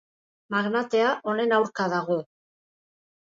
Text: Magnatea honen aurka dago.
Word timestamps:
Magnatea 0.53 1.11
honen 1.33 1.53
aurka 1.57 1.87
dago. 1.93 2.17